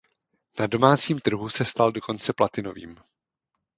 [0.59, 2.97] Na domácím trhu se stal dokonce platinovým.